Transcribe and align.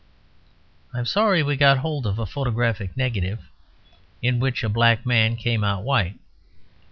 I 0.95 0.97
am 0.97 1.05
sorry 1.05 1.43
we 1.43 1.55
got 1.57 1.77
hold 1.77 2.07
of 2.07 2.17
a 2.17 2.25
photographic 2.25 2.97
negative 2.97 3.41
in 4.19 4.39
which 4.39 4.63
a 4.63 4.67
black 4.69 5.05
man 5.05 5.35
came 5.35 5.63
out 5.63 5.83
white. 5.83 6.17